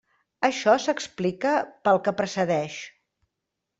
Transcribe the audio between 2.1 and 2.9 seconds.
precedeix.